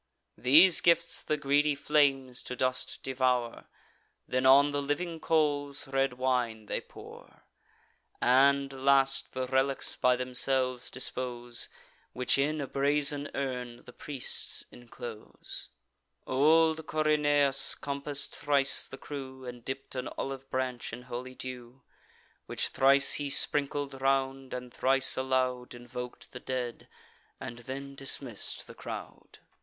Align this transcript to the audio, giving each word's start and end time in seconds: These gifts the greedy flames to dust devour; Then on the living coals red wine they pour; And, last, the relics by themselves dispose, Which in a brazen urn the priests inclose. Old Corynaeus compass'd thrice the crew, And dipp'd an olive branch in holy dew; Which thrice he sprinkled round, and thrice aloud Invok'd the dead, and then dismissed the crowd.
These 0.39 0.81
gifts 0.81 1.21
the 1.21 1.37
greedy 1.37 1.75
flames 1.75 2.41
to 2.45 2.55
dust 2.55 3.03
devour; 3.03 3.65
Then 4.27 4.47
on 4.47 4.71
the 4.71 4.81
living 4.81 5.19
coals 5.19 5.87
red 5.87 6.13
wine 6.13 6.65
they 6.65 6.81
pour; 6.81 7.43
And, 8.19 8.73
last, 8.73 9.33
the 9.33 9.45
relics 9.45 9.95
by 9.95 10.15
themselves 10.15 10.89
dispose, 10.89 11.69
Which 12.13 12.39
in 12.39 12.59
a 12.61 12.65
brazen 12.65 13.29
urn 13.35 13.83
the 13.85 13.93
priests 13.93 14.65
inclose. 14.71 15.69
Old 16.25 16.87
Corynaeus 16.87 17.79
compass'd 17.79 18.31
thrice 18.33 18.87
the 18.87 18.97
crew, 18.97 19.45
And 19.45 19.63
dipp'd 19.63 19.95
an 19.95 20.07
olive 20.17 20.49
branch 20.49 20.91
in 20.91 21.03
holy 21.03 21.35
dew; 21.35 21.83
Which 22.47 22.69
thrice 22.69 23.13
he 23.13 23.29
sprinkled 23.29 24.01
round, 24.01 24.51
and 24.51 24.73
thrice 24.73 25.15
aloud 25.15 25.75
Invok'd 25.75 26.31
the 26.31 26.39
dead, 26.39 26.87
and 27.39 27.59
then 27.59 27.93
dismissed 27.93 28.65
the 28.65 28.73
crowd. 28.73 29.37